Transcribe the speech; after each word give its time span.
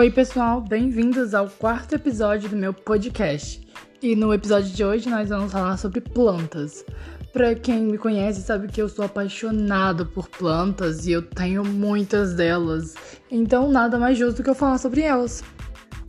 Oi, 0.00 0.10
pessoal, 0.10 0.62
bem-vindos 0.62 1.34
ao 1.34 1.46
quarto 1.46 1.94
episódio 1.94 2.48
do 2.48 2.56
meu 2.56 2.72
podcast. 2.72 3.60
E 4.00 4.16
no 4.16 4.32
episódio 4.32 4.70
de 4.70 4.82
hoje 4.82 5.10
nós 5.10 5.28
vamos 5.28 5.52
falar 5.52 5.76
sobre 5.76 6.00
plantas. 6.00 6.82
Para 7.34 7.54
quem 7.54 7.82
me 7.82 7.98
conhece 7.98 8.40
sabe 8.40 8.68
que 8.68 8.80
eu 8.80 8.88
sou 8.88 9.04
apaixonado 9.04 10.06
por 10.06 10.26
plantas 10.26 11.06
e 11.06 11.12
eu 11.12 11.20
tenho 11.20 11.62
muitas 11.62 12.32
delas. 12.32 12.94
Então 13.30 13.70
nada 13.70 13.98
mais 13.98 14.16
justo 14.16 14.38
do 14.38 14.42
que 14.42 14.48
eu 14.48 14.54
falar 14.54 14.78
sobre 14.78 15.02
elas. 15.02 15.44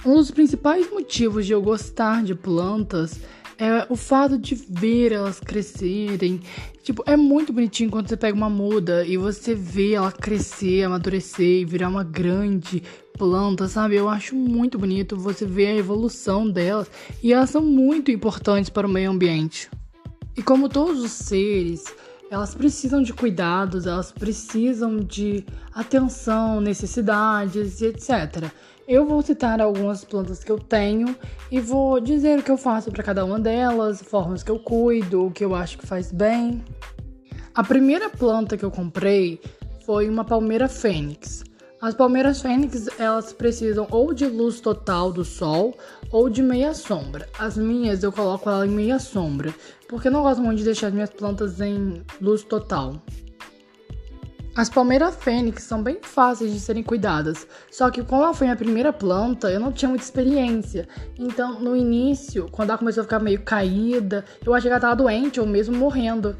Um 0.05 0.15
dos 0.15 0.31
principais 0.31 0.89
motivos 0.89 1.45
de 1.45 1.51
eu 1.51 1.61
gostar 1.61 2.23
de 2.23 2.33
plantas 2.33 3.19
é 3.61 3.85
o 3.89 3.97
fato 3.97 4.37
de 4.37 4.55
ver 4.55 5.11
elas 5.11 5.39
crescerem. 5.41 6.39
Tipo, 6.81 7.03
é 7.05 7.17
muito 7.17 7.51
bonitinho 7.51 7.91
quando 7.91 8.07
você 8.07 8.15
pega 8.17 8.35
uma 8.35 8.49
muda 8.49 9.05
e 9.05 9.17
você 9.17 9.53
vê 9.53 9.93
ela 9.93 10.11
crescer, 10.11 10.83
amadurecer 10.83 11.61
e 11.61 11.65
virar 11.65 11.89
uma 11.89 12.03
grande 12.03 12.81
planta, 13.17 13.67
sabe? 13.67 13.95
Eu 13.95 14.09
acho 14.09 14.35
muito 14.35 14.77
bonito 14.77 15.17
você 15.17 15.45
ver 15.45 15.67
a 15.67 15.75
evolução 15.75 16.49
delas 16.49 16.89
e 17.21 17.33
elas 17.33 17.49
são 17.49 17.61
muito 17.61 18.11
importantes 18.11 18.69
para 18.69 18.87
o 18.87 18.89
meio 18.89 19.11
ambiente. 19.11 19.69
E 20.35 20.41
como 20.41 20.69
todos 20.69 21.03
os 21.03 21.11
seres, 21.11 21.83
elas 22.29 22.55
precisam 22.55 23.03
de 23.03 23.13
cuidados, 23.13 23.85
elas 23.85 24.11
precisam 24.11 24.97
de 24.97 25.45
atenção, 25.73 26.61
necessidades 26.61 27.81
e 27.81 27.87
etc. 27.87 28.49
Eu 28.87 29.05
vou 29.05 29.21
citar 29.21 29.61
algumas 29.61 30.03
plantas 30.03 30.43
que 30.43 30.51
eu 30.51 30.57
tenho 30.57 31.15
e 31.51 31.59
vou 31.59 31.99
dizer 31.99 32.39
o 32.39 32.43
que 32.43 32.51
eu 32.51 32.57
faço 32.57 32.91
para 32.91 33.03
cada 33.03 33.23
uma 33.25 33.39
delas, 33.39 34.01
formas 34.01 34.43
que 34.43 34.51
eu 34.51 34.59
cuido, 34.59 35.25
o 35.25 35.31
que 35.31 35.43
eu 35.43 35.53
acho 35.53 35.77
que 35.77 35.85
faz 35.85 36.11
bem. 36.11 36.63
A 37.53 37.63
primeira 37.63 38.09
planta 38.09 38.55
que 38.55 38.63
eu 38.63 38.71
comprei 38.71 39.41
foi 39.85 40.09
uma 40.09 40.23
palmeira 40.23 40.69
fênix. 40.69 41.43
As 41.81 41.95
palmeiras 41.95 42.43
fênix, 42.43 42.87
elas 42.99 43.33
precisam 43.33 43.87
ou 43.89 44.13
de 44.13 44.27
luz 44.27 44.61
total 44.61 45.11
do 45.11 45.25
sol 45.25 45.75
ou 46.11 46.29
de 46.29 46.39
meia 46.43 46.75
sombra. 46.75 47.27
As 47.39 47.57
minhas 47.57 48.03
eu 48.03 48.11
coloco 48.11 48.47
ela 48.47 48.67
em 48.67 48.69
meia 48.69 48.99
sombra, 48.99 49.51
porque 49.89 50.07
eu 50.07 50.11
não 50.11 50.21
gosto 50.21 50.43
muito 50.43 50.59
de 50.59 50.65
deixar 50.65 50.87
as 50.87 50.93
minhas 50.93 51.09
plantas 51.09 51.59
em 51.59 52.03
luz 52.21 52.43
total. 52.43 53.01
As 54.55 54.69
palmeiras 54.69 55.15
fênix 55.15 55.63
são 55.63 55.81
bem 55.81 55.97
fáceis 56.03 56.53
de 56.53 56.59
serem 56.59 56.83
cuidadas, 56.83 57.47
só 57.71 57.89
que 57.89 58.03
como 58.03 58.21
ela 58.21 58.33
foi 58.33 58.45
minha 58.45 58.55
primeira 58.55 58.93
planta, 58.93 59.49
eu 59.49 59.59
não 59.59 59.71
tinha 59.71 59.89
muita 59.89 60.03
experiência. 60.03 60.87
Então, 61.17 61.59
no 61.59 61.75
início, 61.75 62.47
quando 62.51 62.69
ela 62.69 62.77
começou 62.77 63.01
a 63.01 63.05
ficar 63.05 63.19
meio 63.19 63.41
caída, 63.41 64.23
eu 64.45 64.53
achei 64.53 64.69
que 64.69 64.73
ela 64.73 64.77
estava 64.77 64.95
doente 64.95 65.39
ou 65.39 65.47
mesmo 65.47 65.75
morrendo. 65.75 66.35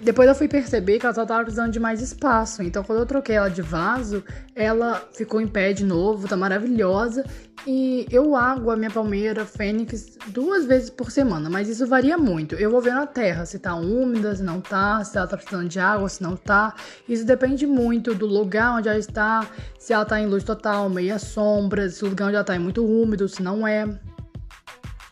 Depois 0.00 0.28
eu 0.28 0.34
fui 0.34 0.48
perceber 0.48 0.98
que 0.98 1.06
ela 1.06 1.14
só 1.14 1.24
tava 1.24 1.42
precisando 1.42 1.72
de 1.72 1.80
mais 1.80 2.02
espaço. 2.02 2.62
Então, 2.62 2.82
quando 2.82 2.98
eu 2.98 3.06
troquei 3.06 3.36
ela 3.36 3.48
de 3.48 3.62
vaso, 3.62 4.22
ela 4.54 5.02
ficou 5.14 5.40
em 5.40 5.46
pé 5.46 5.72
de 5.72 5.84
novo, 5.84 6.28
tá 6.28 6.36
maravilhosa. 6.36 7.24
E 7.66 8.06
eu 8.10 8.36
água 8.36 8.74
a 8.74 8.76
minha 8.76 8.90
palmeira 8.90 9.46
fênix 9.46 10.18
duas 10.26 10.66
vezes 10.66 10.90
por 10.90 11.10
semana, 11.10 11.48
mas 11.48 11.68
isso 11.68 11.86
varia 11.86 12.18
muito. 12.18 12.54
Eu 12.56 12.70
vou 12.70 12.80
ver 12.80 12.92
na 12.92 13.06
terra 13.06 13.46
se 13.46 13.58
tá 13.58 13.74
úmida, 13.74 14.34
se 14.36 14.42
não 14.42 14.60
tá, 14.60 15.02
se 15.02 15.16
ela 15.16 15.26
tá 15.26 15.36
precisando 15.36 15.68
de 15.68 15.78
água, 15.80 16.08
se 16.08 16.22
não 16.22 16.36
tá. 16.36 16.74
Isso 17.08 17.24
depende 17.24 17.66
muito 17.66 18.14
do 18.14 18.26
lugar 18.26 18.76
onde 18.76 18.88
ela 18.88 18.98
está, 18.98 19.46
se 19.78 19.94
ela 19.94 20.04
tá 20.04 20.20
em 20.20 20.26
luz 20.26 20.44
total, 20.44 20.90
meia 20.90 21.18
sombra, 21.18 21.88
se 21.88 22.04
o 22.04 22.08
lugar 22.08 22.26
onde 22.26 22.34
ela 22.34 22.44
tá 22.44 22.54
é 22.54 22.58
muito 22.58 22.84
úmido, 22.84 23.28
se 23.28 23.42
não 23.42 23.66
é. 23.66 23.88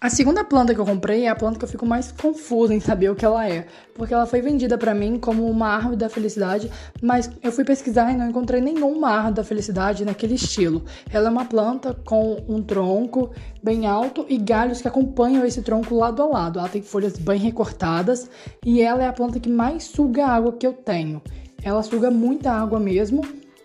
A 0.03 0.11
segunda 0.11 0.43
planta 0.43 0.75
que 0.75 0.81
eu 0.81 0.85
comprei 0.85 1.27
é 1.27 1.29
a 1.29 1.37
planta 1.37 1.61
que 1.61 1.65
eu 1.65 1.69
fico 1.69 1.87
mais 1.87 2.11
confusa 2.11 2.75
em 2.75 2.81
saber 2.81 3.09
o 3.09 3.15
que 3.15 3.25
ela 3.25 3.49
é, 3.49 3.69
porque 3.95 4.13
ela 4.13 4.27
foi 4.27 4.41
vendida 4.41 4.77
para 4.77 4.93
mim 4.93 5.17
como 5.17 5.49
uma 5.49 5.69
árvore 5.69 5.95
da 5.95 6.09
felicidade, 6.09 6.69
mas 7.01 7.31
eu 7.41 7.53
fui 7.53 7.65
pesquisar 7.65 8.11
e 8.11 8.17
não 8.17 8.29
encontrei 8.29 8.61
nenhuma 8.61 9.11
árvore 9.11 9.35
da 9.37 9.45
felicidade 9.45 10.05
naquele 10.05 10.35
estilo. 10.35 10.83
Ela 11.09 11.29
é 11.29 11.31
uma 11.31 11.45
planta 11.45 11.97
com 12.05 12.45
um 12.49 12.61
tronco 12.61 13.31
bem 13.63 13.87
alto 13.87 14.27
e 14.29 14.39
galhos 14.39 14.83
que 14.83 14.89
acompanham 14.89 15.47
esse 15.47 15.63
tronco 15.63 15.95
lado 15.95 16.21
a 16.21 16.27
lado. 16.27 16.59
Ela 16.59 16.69
tem 16.69 16.83
folhas 16.83 17.17
bem 17.17 17.39
recortadas 17.39 18.29
e 18.67 18.83
ela 18.83 19.05
é 19.05 19.07
a 19.07 19.13
planta 19.13 19.39
que 19.39 19.49
mais 19.49 19.85
suga 19.85 20.27
água 20.27 20.53
que 20.53 20.67
eu 20.67 20.73
tenho. 20.73 21.23
Ela 21.63 21.81
suga 21.81 22.11
muita 22.11 22.51
água 22.51 22.81
mesmo 22.81 23.23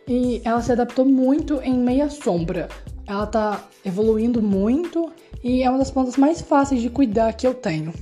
e 0.08 0.40
ela 0.46 0.62
se 0.62 0.72
adaptou 0.72 1.03
muito 1.03 1.59
em 1.64 1.74
meia 1.74 2.12
sombra. 2.12 2.70
Ela 3.07 3.25
tá 3.25 3.63
evoluindo 3.85 4.41
muito 4.41 5.09
e 5.41 5.63
é 5.63 5.69
uma 5.69 5.79
das 5.79 5.90
plantas 5.90 6.18
mais 6.18 6.41
fáceis 6.41 6.81
de 6.81 6.90
cuidar 6.90 7.31
que 7.34 7.47
eu 7.47 7.53
tenho. 7.53 7.94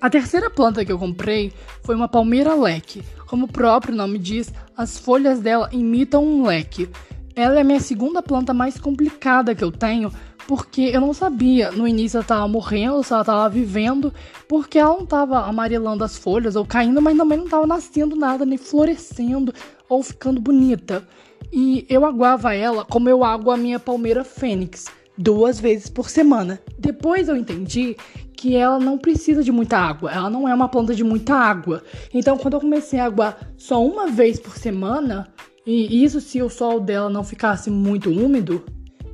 A 0.00 0.10
terceira 0.10 0.50
planta 0.50 0.84
que 0.84 0.92
eu 0.92 0.98
comprei 0.98 1.52
foi 1.82 1.94
uma 1.94 2.08
palmeira 2.08 2.54
leque. 2.54 3.02
Como 3.26 3.46
o 3.46 3.52
próprio 3.52 3.94
nome 3.94 4.18
diz, 4.18 4.52
as 4.76 4.98
folhas 4.98 5.40
dela 5.40 5.68
imitam 5.72 6.24
um 6.24 6.44
leque. 6.44 6.88
Ela 7.34 7.58
é 7.58 7.60
a 7.60 7.64
minha 7.64 7.80
segunda 7.80 8.20
planta 8.20 8.52
mais 8.52 8.78
complicada 8.78 9.54
que 9.54 9.62
eu 9.62 9.70
tenho, 9.70 10.12
porque 10.48 10.90
eu 10.92 11.00
não 11.00 11.12
sabia 11.12 11.70
no 11.70 11.86
início 11.86 12.16
ela 12.16 12.22
estava 12.22 12.48
morrendo, 12.48 13.02
se 13.04 13.12
ela 13.12 13.22
estava 13.22 13.48
vivendo, 13.48 14.12
porque 14.48 14.78
ela 14.78 14.94
não 14.94 15.04
estava 15.04 15.46
amarelando 15.46 16.02
as 16.02 16.16
folhas 16.16 16.56
ou 16.56 16.64
caindo, 16.64 17.02
mas 17.02 17.16
também 17.16 17.38
não 17.38 17.44
estava 17.44 17.66
nascendo 17.66 18.16
nada, 18.16 18.46
nem 18.46 18.58
florescendo 18.58 19.52
ou 19.88 20.02
ficando 20.02 20.40
bonita. 20.40 21.06
E 21.52 21.86
eu 21.88 22.04
aguava 22.04 22.54
ela 22.54 22.84
como 22.84 23.08
eu 23.08 23.24
aguo 23.24 23.50
a 23.50 23.56
minha 23.56 23.78
palmeira 23.78 24.24
fênix 24.24 24.86
duas 25.16 25.58
vezes 25.58 25.88
por 25.88 26.08
semana. 26.08 26.60
Depois 26.78 27.28
eu 27.28 27.36
entendi 27.36 27.96
que 28.32 28.54
ela 28.54 28.78
não 28.78 28.96
precisa 28.96 29.42
de 29.42 29.50
muita 29.50 29.76
água, 29.76 30.12
ela 30.12 30.30
não 30.30 30.48
é 30.48 30.54
uma 30.54 30.68
planta 30.68 30.94
de 30.94 31.02
muita 31.02 31.34
água. 31.34 31.82
Então, 32.14 32.38
quando 32.38 32.54
eu 32.54 32.60
comecei 32.60 33.00
a 33.00 33.06
aguar 33.06 33.36
só 33.56 33.84
uma 33.84 34.06
vez 34.06 34.38
por 34.38 34.56
semana, 34.56 35.26
e 35.66 36.04
isso 36.04 36.20
se 36.20 36.40
o 36.40 36.48
sol 36.48 36.78
dela 36.78 37.10
não 37.10 37.24
ficasse 37.24 37.68
muito 37.68 38.10
úmido, 38.10 38.64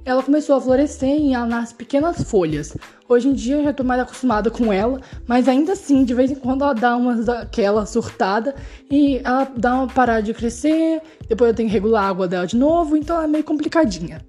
ela 0.05 0.23
começou 0.23 0.57
a 0.57 0.61
florescer 0.61 1.19
e 1.19 1.33
ela 1.33 1.47
nasce 1.47 1.75
pequenas 1.75 2.23
folhas. 2.25 2.77
Hoje 3.09 3.29
em 3.29 3.33
dia 3.33 3.57
eu 3.57 3.65
já 3.65 3.73
tô 3.73 3.83
mais 3.83 4.01
acostumada 4.01 4.51
com 4.51 4.73
ela, 4.73 5.01
mas 5.27 5.49
ainda 5.49 5.73
assim, 5.73 6.05
de 6.05 6.15
vez 6.15 6.31
em 6.31 6.35
quando 6.35 6.63
ela 6.63 6.75
dá 6.75 6.97
umas 6.97 7.25
daquela 7.25 7.87
surtada 7.87 8.55
e 8.91 9.19
ela 9.25 9.51
dá 9.57 9.75
uma 9.75 9.87
parada 9.87 10.23
de 10.23 10.35
crescer, 10.35 11.01
depois 11.29 11.51
eu 11.51 11.55
tenho 11.55 11.69
que 11.69 11.73
regular 11.73 12.05
a 12.05 12.09
água 12.09 12.29
dela 12.29 12.47
de 12.47 12.57
novo, 12.57 12.97
então 12.97 13.21
é 13.21 13.27
meio 13.27 13.45
complicadinha. 13.45 14.21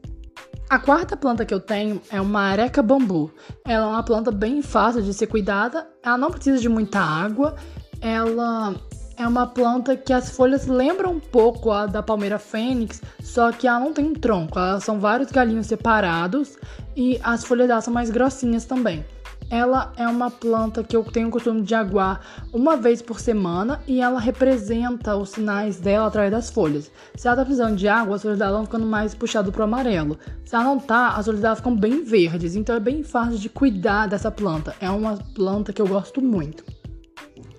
A 0.69 0.79
quarta 0.79 1.15
planta 1.15 1.45
que 1.45 1.53
eu 1.53 1.59
tenho 1.59 2.01
é 2.09 2.19
uma 2.19 2.41
areca 2.41 2.81
bambu. 2.81 3.31
Ela 3.65 3.85
é 3.85 3.89
uma 3.89 4.03
planta 4.03 4.31
bem 4.31 4.61
fácil 4.63 5.01
de 5.01 5.13
ser 5.13 5.27
cuidada, 5.27 5.87
ela 6.01 6.17
não 6.17 6.31
precisa 6.31 6.57
de 6.57 6.67
muita 6.67 6.99
água, 6.99 7.55
ela 8.01 8.73
é 9.17 9.27
uma 9.27 9.47
planta 9.47 9.95
que 9.95 10.11
as 10.11 10.29
folhas 10.29 10.67
lembram 10.67 11.13
um 11.13 11.19
pouco 11.19 11.71
a 11.71 11.85
da 11.85 12.03
palmeira 12.03 12.37
fênix, 12.37 13.01
só 13.21 13.51
que 13.51 13.67
ela 13.67 13.79
não 13.79 13.93
tem 13.93 14.05
um 14.05 14.13
tronco, 14.13 14.59
elas 14.59 14.83
são 14.83 14.99
vários 14.99 15.31
galinhos 15.31 15.67
separados 15.67 16.57
e 16.95 17.19
as 17.23 17.43
folhas 17.43 17.67
dela 17.67 17.81
são 17.81 17.93
mais 17.93 18.09
grossinhas 18.09 18.65
também. 18.65 19.05
Ela 19.49 19.93
é 19.95 20.07
uma 20.07 20.31
planta 20.31 20.83
que 20.83 20.95
eu 20.95 21.03
tenho 21.03 21.27
o 21.27 21.31
costume 21.31 21.61
de 21.61 21.75
aguar 21.75 22.19
uma 22.51 22.75
vez 22.75 23.01
por 23.01 23.19
semana 23.19 23.79
e 23.87 24.01
ela 24.01 24.19
representa 24.19 25.15
os 25.15 25.29
sinais 25.29 25.79
dela 25.79 26.07
através 26.07 26.31
das 26.31 26.49
folhas. 26.49 26.91
Se 27.15 27.27
ela 27.27 27.37
tá 27.37 27.45
precisando 27.45 27.75
de 27.75 27.87
água, 27.87 28.15
as 28.15 28.23
folhas 28.23 28.39
dela 28.39 28.53
vão 28.53 28.65
ficando 28.65 28.87
mais 28.87 29.13
puxadas 29.13 29.53
pro 29.53 29.63
amarelo. 29.63 30.17
Se 30.43 30.55
ela 30.55 30.63
não 30.63 30.79
tá, 30.79 31.09
as 31.09 31.25
folhas 31.25 31.41
dela 31.41 31.55
ficam 31.55 31.75
bem 31.75 32.03
verdes. 32.03 32.55
Então 32.55 32.75
é 32.75 32.79
bem 32.79 33.03
fácil 33.03 33.37
de 33.37 33.47
cuidar 33.47 34.07
dessa 34.07 34.31
planta. 34.31 34.75
É 34.79 34.89
uma 34.89 35.15
planta 35.35 35.71
que 35.71 35.81
eu 35.81 35.87
gosto 35.87 36.23
muito. 36.23 36.63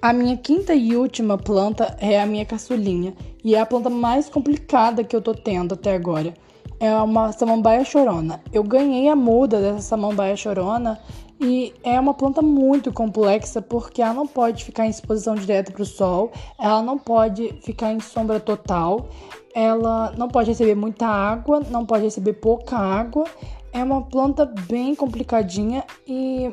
A 0.01 0.13
minha 0.13 0.37
quinta 0.37 0.75
e 0.75 0.95
última 0.95 1.39
planta 1.39 1.97
é 2.01 2.21
a 2.21 2.27
minha 2.27 2.45
caçulinha 2.45 3.15
e 3.43 3.55
é 3.55 3.61
a 3.61 3.67
planta 3.67 3.89
mais 3.89 4.29
complicada 4.29 5.03
que 5.03 5.17
eu 5.17 5.23
tô 5.23 5.35
tendo 5.35 5.75
até 5.75 5.95
agora. 5.95 6.35
É 6.79 6.95
uma 6.97 7.33
samambaia 7.33 7.85
chorona. 7.85 8.41
Eu 8.53 8.63
ganhei 8.63 9.09
a 9.09 9.17
muda 9.17 9.61
dessa 9.61 9.81
samambaia 9.81 10.37
chorona 10.37 11.01
e 11.41 11.73
é 11.83 11.99
uma 11.99 12.13
planta 12.13 12.43
muito 12.43 12.93
complexa 12.93 13.63
porque 13.63 14.03
ela 14.03 14.13
não 14.13 14.27
pode 14.27 14.65
ficar 14.65 14.87
em 14.87 14.91
exposição 14.91 15.35
direta 15.35 15.73
para 15.73 15.83
o 15.83 15.87
sol, 15.87 16.31
ela 16.59 16.83
não 16.83 16.99
pode 16.99 17.59
ficar 17.63 17.93
em 17.93 18.01
sombra 18.01 18.39
total, 18.39 19.09
ela 19.55 20.13
não 20.17 20.29
pode 20.29 20.51
receber 20.51 20.75
muita 20.75 21.07
água, 21.07 21.61
não 21.71 21.87
pode 21.87 22.05
receber 22.05 22.35
pouca 22.35 22.77
água. 22.77 23.25
É 23.73 23.83
uma 23.83 24.03
planta 24.03 24.47
bem 24.69 24.95
complicadinha 24.95 25.85
e 26.07 26.51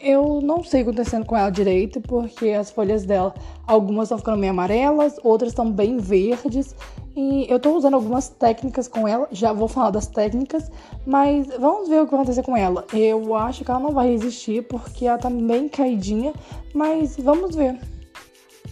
eu 0.00 0.40
não 0.40 0.64
sei 0.64 0.80
o 0.80 0.84
que 0.86 0.90
está 0.90 1.02
acontecendo 1.02 1.26
com 1.26 1.36
ela 1.36 1.50
direito, 1.50 2.00
porque 2.00 2.50
as 2.50 2.70
folhas 2.70 3.04
dela, 3.04 3.34
algumas 3.66 4.04
estão 4.04 4.18
ficando 4.18 4.38
meio 4.38 4.52
amarelas, 4.52 5.16
outras 5.22 5.52
estão 5.52 5.70
bem 5.70 5.98
verdes. 5.98 6.74
E 7.14 7.46
eu 7.50 7.56
estou 7.56 7.76
usando 7.76 7.94
algumas 7.94 8.28
técnicas 8.28 8.88
com 8.88 9.06
ela, 9.06 9.28
já 9.30 9.52
vou 9.52 9.68
falar 9.68 9.90
das 9.90 10.06
técnicas, 10.06 10.70
mas 11.04 11.48
vamos 11.58 11.88
ver 11.88 12.00
o 12.00 12.04
que 12.04 12.12
vai 12.12 12.20
acontecer 12.20 12.42
com 12.42 12.56
ela. 12.56 12.86
Eu 12.92 13.34
acho 13.34 13.64
que 13.64 13.70
ela 13.70 13.80
não 13.80 13.90
vai 13.90 14.10
resistir, 14.10 14.62
porque 14.62 15.06
ela 15.06 15.18
tá 15.18 15.28
bem 15.28 15.68
caidinha, 15.68 16.32
mas 16.72 17.16
vamos 17.16 17.54
ver. 17.54 17.78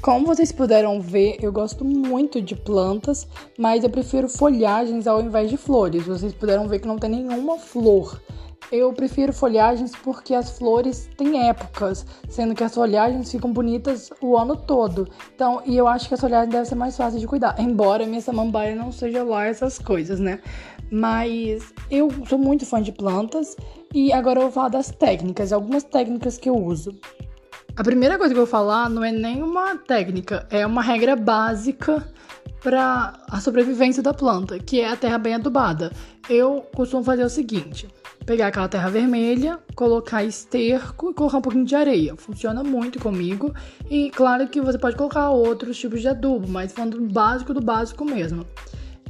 Como 0.01 0.27
vocês 0.27 0.53
puderam 0.53 1.01
ver, 1.01 1.39
eu 1.43 1.53
gosto 1.53 1.85
muito 1.85 2.41
de 2.41 2.55
plantas, 2.55 3.27
mas 3.59 3.83
eu 3.83 3.91
prefiro 3.91 4.29
folhagens 4.29 5.09
ao 5.09 5.21
invés 5.21 5.51
de 5.51 5.57
flores. 5.57 6.07
Vocês 6.07 6.33
puderam 6.33 6.69
ver 6.69 6.79
que 6.79 6.87
não 6.87 6.97
tem 6.97 7.11
nenhuma 7.11 7.59
flor. 7.59 8.21
Eu 8.71 8.93
prefiro 8.93 9.33
folhagens 9.33 9.93
porque 10.03 10.35
as 10.35 10.59
flores 10.59 11.09
têm 11.17 11.49
épocas, 11.49 12.05
sendo 12.29 12.55
que 12.55 12.63
as 12.63 12.75
folhagens 12.75 13.31
ficam 13.31 13.53
bonitas 13.53 14.11
o 14.21 14.37
ano 14.37 14.57
todo. 14.57 15.09
Então, 15.35 15.63
e 15.65 15.77
eu 15.77 15.89
acho 15.89 16.09
que 16.09 16.15
as 16.15 16.21
folhagens 16.21 16.51
devem 16.51 16.67
ser 16.67 16.75
mais 16.75 16.97
fáceis 16.97 17.21
de 17.21 17.27
cuidar, 17.27 17.55
embora 17.59 18.07
minha 18.07 18.21
samambaia 18.21 18.75
não 18.75 18.93
seja 18.93 19.23
lá 19.23 19.47
essas 19.47 19.79
coisas, 19.79 20.21
né? 20.21 20.41
Mas 20.91 21.73
eu 21.91 22.09
sou 22.27 22.39
muito 22.39 22.65
fã 22.65 22.81
de 22.81 22.93
plantas 22.93 23.57
e 23.95 24.13
agora 24.13 24.39
eu 24.39 24.45
vou 24.45 24.53
falar 24.53 24.69
das 24.69 24.91
técnicas, 24.91 25.53
algumas 25.53 25.85
técnicas 25.85 26.39
que 26.39 26.49
eu 26.49 26.57
uso. 26.57 26.95
A 27.77 27.85
primeira 27.85 28.19
coisa 28.19 28.35
que 28.35 28.41
eu 28.41 28.45
vou 28.45 28.51
falar 28.51 28.91
não 28.91 29.05
é 29.05 29.13
nem 29.13 29.43
uma 29.43 29.77
técnica, 29.77 30.47
é 30.51 30.67
uma 30.67 30.83
regra 30.83 31.15
básica 31.15 32.05
para 32.61 33.15
a 33.31 33.41
sobrevivência 33.41 34.03
da 34.03 34.13
planta, 34.13 34.59
que 34.59 34.81
é 34.81 34.89
a 34.89 34.97
terra 34.97 35.17
bem 35.17 35.35
adubada. 35.35 35.93
Eu 36.29 36.67
costumo 36.75 37.05
fazer 37.05 37.25
o 37.25 37.31
seguinte: 37.31 37.89
pegar 38.29 38.49
aquela 38.49 38.69
terra 38.69 38.91
vermelha, 38.91 39.59
colocar 39.75 40.23
esterco 40.23 41.11
e 41.11 41.15
colocar 41.15 41.39
um 41.39 41.41
pouquinho 41.41 41.65
de 41.65 41.75
areia. 41.75 42.15
Funciona 42.15 42.63
muito 42.63 43.01
comigo. 43.01 43.55
E 43.89 44.11
claro 44.11 44.47
que 44.49 44.61
você 44.61 44.77
pode 44.77 44.97
colocar 44.97 45.31
outros 45.31 45.79
tipos 45.79 46.03
de 46.03 46.09
adubo, 46.09 46.47
mas 46.47 46.71
falando 46.71 46.99
do 46.99 47.11
básico 47.11 47.55
do 47.55 47.63
básico 47.63 48.05
mesmo. 48.05 48.45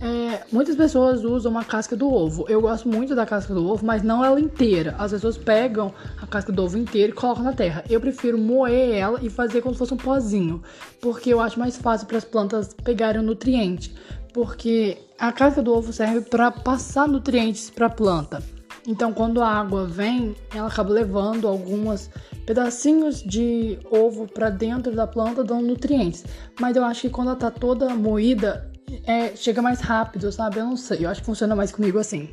É, 0.00 0.44
muitas 0.52 0.76
pessoas 0.76 1.24
usam 1.24 1.58
a 1.58 1.64
casca 1.64 1.96
do 1.96 2.08
ovo. 2.08 2.46
Eu 2.48 2.60
gosto 2.60 2.88
muito 2.88 3.16
da 3.16 3.26
casca 3.26 3.52
do 3.52 3.66
ovo, 3.66 3.84
mas 3.84 4.04
não 4.04 4.24
ela 4.24 4.38
inteira. 4.38 4.94
As 4.96 5.10
pessoas 5.10 5.36
pegam 5.36 5.92
a 6.22 6.24
casca 6.24 6.52
do 6.52 6.62
ovo 6.62 6.78
inteira 6.78 7.10
e 7.10 7.12
colocam 7.12 7.42
na 7.42 7.52
terra. 7.52 7.82
Eu 7.90 8.00
prefiro 8.00 8.38
moer 8.38 8.94
ela 8.94 9.18
e 9.20 9.28
fazer 9.28 9.62
como 9.62 9.74
se 9.74 9.80
fosse 9.80 9.94
um 9.94 9.96
pozinho, 9.96 10.62
porque 11.00 11.34
eu 11.34 11.40
acho 11.40 11.58
mais 11.58 11.76
fácil 11.76 12.06
para 12.06 12.18
as 12.18 12.24
plantas 12.24 12.72
pegarem 12.72 13.20
o 13.20 13.24
nutriente. 13.24 13.92
Porque 14.32 14.96
a 15.18 15.32
casca 15.32 15.60
do 15.60 15.74
ovo 15.74 15.92
serve 15.92 16.20
para 16.20 16.52
passar 16.52 17.08
nutrientes 17.08 17.68
para 17.68 17.86
a 17.86 17.90
planta. 17.90 18.57
Então, 18.88 19.12
quando 19.12 19.42
a 19.42 19.46
água 19.46 19.84
vem, 19.84 20.34
ela 20.54 20.66
acaba 20.66 20.90
levando 20.90 21.46
alguns 21.46 22.08
pedacinhos 22.46 23.22
de 23.22 23.78
ovo 23.90 24.26
para 24.26 24.48
dentro 24.48 24.96
da 24.96 25.06
planta, 25.06 25.44
dando 25.44 25.66
nutrientes. 25.66 26.24
Mas 26.58 26.74
eu 26.74 26.82
acho 26.82 27.02
que 27.02 27.10
quando 27.10 27.28
ela 27.28 27.36
tá 27.36 27.50
toda 27.50 27.94
moída, 27.94 28.72
é, 29.04 29.36
chega 29.36 29.60
mais 29.60 29.80
rápido, 29.80 30.32
sabe? 30.32 30.56
Eu 30.56 30.64
não 30.64 30.76
sei, 30.76 31.04
eu 31.04 31.10
acho 31.10 31.20
que 31.20 31.26
funciona 31.26 31.54
mais 31.54 31.70
comigo 31.70 31.98
assim. 31.98 32.30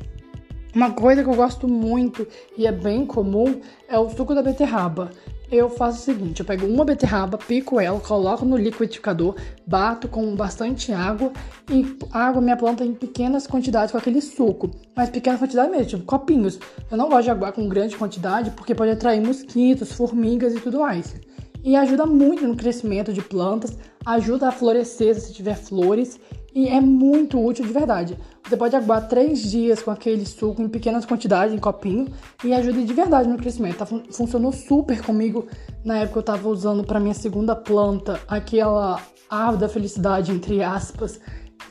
Uma 0.74 0.92
coisa 0.92 1.22
que 1.22 1.28
eu 1.28 1.34
gosto 1.34 1.68
muito 1.68 2.26
e 2.56 2.66
é 2.66 2.72
bem 2.72 3.04
comum 3.04 3.60
é 3.86 3.98
o 3.98 4.08
suco 4.08 4.34
da 4.34 4.42
beterraba 4.42 5.10
eu 5.50 5.68
faço 5.70 5.98
o 5.98 6.02
seguinte: 6.02 6.40
eu 6.40 6.46
pego 6.46 6.66
uma 6.66 6.84
beterraba, 6.84 7.38
pico 7.38 7.80
ela, 7.80 8.00
coloco 8.00 8.44
no 8.44 8.56
liquidificador, 8.56 9.36
bato 9.66 10.08
com 10.08 10.34
bastante 10.34 10.92
água 10.92 11.32
e 11.70 11.96
água 12.12 12.40
minha 12.40 12.56
planta 12.56 12.84
em 12.84 12.94
pequenas 12.94 13.46
quantidades 13.46 13.92
com 13.92 13.98
aquele 13.98 14.20
suco. 14.20 14.70
Mas 14.94 15.10
pequena 15.10 15.38
quantidade 15.38 15.70
mesmo, 15.70 15.86
tipo 15.86 16.04
copinhos. 16.04 16.58
Eu 16.90 16.96
não 16.96 17.08
gosto 17.08 17.24
de 17.24 17.30
aguar 17.30 17.52
com 17.52 17.68
grande 17.68 17.96
quantidade 17.96 18.50
porque 18.50 18.74
pode 18.74 18.90
atrair 18.90 19.20
mosquitos, 19.20 19.92
formigas 19.92 20.54
e 20.54 20.60
tudo 20.60 20.80
mais. 20.80 21.14
E 21.62 21.74
ajuda 21.74 22.06
muito 22.06 22.46
no 22.46 22.56
crescimento 22.56 23.12
de 23.12 23.20
plantas, 23.20 23.76
ajuda 24.04 24.48
a 24.48 24.52
florescer 24.52 25.18
se 25.18 25.32
tiver 25.32 25.56
flores 25.56 26.20
e 26.54 26.68
é 26.68 26.80
muito 26.80 27.44
útil 27.44 27.66
de 27.66 27.72
verdade. 27.72 28.16
Você 28.48 28.56
pode 28.56 28.76
aguar 28.76 29.08
três 29.08 29.42
dias 29.42 29.82
com 29.82 29.90
aquele 29.90 30.24
suco 30.24 30.62
em 30.62 30.68
pequenas 30.68 31.04
quantidades, 31.04 31.52
em 31.52 31.58
copinho, 31.58 32.06
e 32.44 32.54
ajuda 32.54 32.80
de 32.80 32.94
verdade 32.94 33.28
no 33.28 33.36
crescimento. 33.36 33.78
Tá, 33.78 33.86
funcionou 33.86 34.52
super 34.52 35.02
comigo 35.02 35.48
na 35.84 35.98
época 35.98 36.20
eu 36.20 36.22
tava 36.22 36.48
usando 36.48 36.84
para 36.84 37.00
minha 37.00 37.14
segunda 37.14 37.56
planta, 37.56 38.20
aquela 38.28 39.00
árvore 39.28 39.58
da 39.58 39.68
felicidade, 39.68 40.30
entre 40.30 40.62
aspas. 40.62 41.20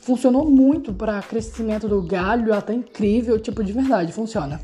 Funcionou 0.02 0.50
muito 0.50 0.92
para 0.92 1.22
crescimento 1.22 1.88
do 1.88 2.02
galho, 2.02 2.52
até 2.52 2.74
incrível, 2.74 3.38
tipo, 3.40 3.64
de 3.64 3.72
verdade, 3.72 4.12
funciona. 4.12 4.60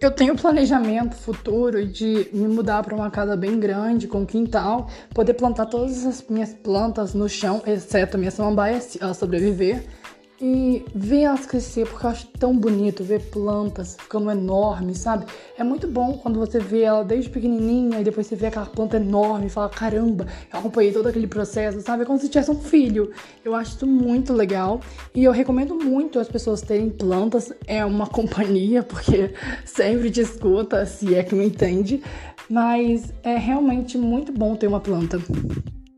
Eu 0.00 0.10
tenho 0.10 0.34
planejamento 0.34 1.14
futuro 1.14 1.86
de 1.86 2.28
me 2.32 2.48
mudar 2.48 2.82
para 2.82 2.94
uma 2.94 3.10
casa 3.10 3.36
bem 3.36 3.60
grande, 3.60 4.08
com 4.08 4.24
quintal, 4.26 4.88
poder 5.14 5.34
plantar 5.34 5.66
todas 5.66 6.06
as 6.06 6.26
minhas 6.28 6.54
plantas 6.54 7.12
no 7.12 7.28
chão, 7.28 7.62
exceto 7.66 8.16
a 8.16 8.18
minha 8.18 8.30
samambaia, 8.30 8.80
se 8.80 8.98
ela 9.00 9.14
sobreviver 9.14 9.84
e 10.44 10.84
ver 10.92 11.20
elas 11.20 11.46
crescer, 11.46 11.86
porque 11.86 12.04
eu 12.04 12.10
acho 12.10 12.26
tão 12.36 12.58
bonito 12.58 13.04
ver 13.04 13.20
plantas 13.30 13.96
ficando 13.96 14.28
enormes, 14.28 14.98
sabe? 14.98 15.24
É 15.56 15.62
muito 15.62 15.86
bom 15.86 16.14
quando 16.14 16.40
você 16.40 16.58
vê 16.58 16.82
ela 16.82 17.04
desde 17.04 17.30
pequenininha 17.30 18.00
e 18.00 18.04
depois 18.04 18.26
você 18.26 18.34
vê 18.34 18.46
aquela 18.46 18.66
planta 18.66 18.96
enorme 18.96 19.46
e 19.46 19.48
fala: 19.48 19.68
caramba, 19.68 20.26
eu 20.52 20.58
acompanhei 20.58 20.90
todo 20.92 21.06
aquele 21.06 21.28
processo, 21.28 21.80
sabe? 21.80 22.02
É 22.02 22.06
como 22.06 22.18
se 22.18 22.28
tivesse 22.28 22.50
um 22.50 22.60
filho. 22.60 23.12
Eu 23.44 23.54
acho 23.54 23.76
isso 23.76 23.86
muito 23.86 24.32
legal 24.32 24.80
e 25.14 25.22
eu 25.22 25.30
recomendo 25.30 25.76
muito 25.76 26.18
as 26.18 26.28
pessoas 26.28 26.60
terem 26.60 26.90
plantas. 26.90 27.52
É 27.64 27.84
uma 27.84 28.08
companhia, 28.10 28.82
porque 28.82 29.32
sempre 29.64 30.10
te 30.10 30.22
escuta, 30.22 30.84
se 30.86 31.14
é 31.14 31.22
que 31.22 31.36
me 31.36 31.46
entende, 31.46 32.02
mas 32.50 33.14
é 33.22 33.36
realmente 33.36 33.96
muito 33.96 34.32
bom 34.32 34.56
ter 34.56 34.66
uma 34.66 34.80
planta. 34.80 35.20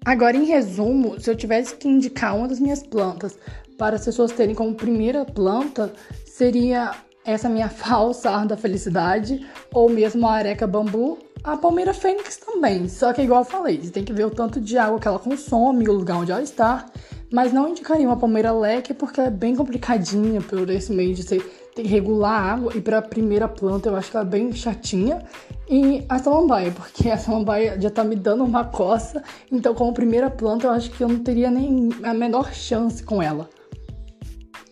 Agora, 0.05 0.37
em 0.37 0.45
resumo, 0.45 1.19
se 1.19 1.31
eu 1.31 1.35
tivesse 1.35 1.75
que 1.77 1.89
indicar 1.89 2.37
uma 2.37 2.47
das 2.47 2.61
minhas 2.61 2.83
plantas 2.83 3.39
para 3.79 3.97
as 3.97 4.05
pessoas 4.05 4.33
terem 4.33 4.55
como 4.55 4.75
primeira 4.75 5.25
planta 5.25 5.93
seria 6.25 6.93
essa 7.25 7.49
minha 7.49 7.69
falsa 7.71 8.31
árvore 8.31 8.49
da 8.49 8.57
felicidade 8.57 9.47
ou 9.73 9.89
mesmo 9.89 10.27
a 10.27 10.33
areca 10.33 10.67
bambu, 10.67 11.19
a 11.43 11.57
palmeira 11.57 11.93
fênix 11.93 12.37
também. 12.37 12.89
Só 12.89 13.13
que 13.13 13.23
igual 13.23 13.41
eu 13.41 13.45
falei, 13.45 13.81
você 13.81 13.91
tem 13.91 14.05
que 14.05 14.13
ver 14.13 14.27
o 14.27 14.31
tanto 14.31 14.61
de 14.61 14.79
água 14.79 14.99
que 14.99 15.09
ela 15.09 15.19
consome, 15.19 15.89
o 15.89 15.93
lugar 15.93 16.17
onde 16.17 16.33
ela 16.33 16.43
está. 16.43 16.87
Mas 17.33 17.53
não 17.53 17.69
indicaria 17.69 18.07
uma 18.07 18.17
palmeira 18.17 18.53
leque 18.53 18.95
porque 18.95 19.21
é 19.21 19.31
bem 19.31 19.57
complicadinha 19.57 20.41
por 20.41 20.71
esse 20.71 20.93
meio 20.93 21.15
de 21.15 21.23
você 21.23 21.39
ter 21.75 21.83
que 21.83 21.89
regular 21.89 22.31
a 22.31 22.53
água. 22.53 22.73
E 22.77 22.81
para 22.81 22.99
a 22.99 23.03
primeira 23.03 23.49
planta 23.49 23.89
eu 23.89 23.97
acho 23.97 24.11
que 24.11 24.17
ela 24.17 24.27
é 24.27 24.29
bem 24.29 24.53
chatinha. 24.53 25.23
E 25.69 26.05
a 26.09 26.19
samambaia, 26.19 26.71
porque 26.71 27.11
a 27.11 27.17
samambaia 27.17 27.81
já 27.81 27.91
tá 27.91 28.05
me 28.05 28.15
dando 28.15 28.45
uma 28.45 28.65
coça. 28.65 29.23
Então, 29.51 29.75
como 29.75 29.93
primeira 29.93 30.31
planta, 30.31 30.67
eu 30.67 30.71
acho 30.71 30.91
que 30.91 31.03
eu 31.03 31.09
não 31.09 31.19
teria 31.19 31.51
nem 31.51 31.89
a 32.03 32.15
menor 32.15 32.53
chance 32.53 33.03
com 33.03 33.23
ela. 33.23 33.49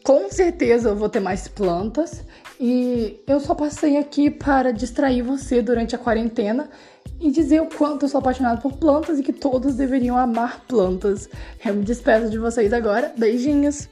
Com 0.05 0.29
certeza 0.31 0.89
eu 0.89 0.97
vou 0.97 1.09
ter 1.09 1.21
mais 1.21 1.47
plantas 1.47 2.25
e 2.59 3.21
eu 3.27 3.39
só 3.39 3.55
passei 3.55 3.97
aqui 3.97 4.31
para 4.31 4.73
distrair 4.73 5.23
você 5.23 5.63
durante 5.63 5.95
a 5.95 5.99
quarentena 5.99 6.69
e 7.21 7.31
dizer 7.31 7.63
o 7.63 7.67
quanto 7.67 8.05
eu 8.05 8.09
sou 8.09 8.19
apaixonada 8.19 8.61
por 8.61 8.73
plantas 8.73 9.21
e 9.21 9.23
que 9.23 9.33
todos 9.33 9.77
deveriam 9.77 10.19
amar 10.19 10.65
plantas. 10.67 11.29
Eu 11.65 11.75
me 11.75 11.85
despeço 11.85 12.29
de 12.29 12.39
vocês 12.39 12.73
agora. 12.73 13.15
Beijinhos! 13.17 13.89